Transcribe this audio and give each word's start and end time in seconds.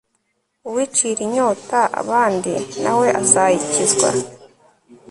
uwicira 0.67 1.19
inyota 1.27 1.79
abandi, 2.01 2.53
na 2.83 2.93
we 2.99 3.07
azayikizwa 3.21 4.09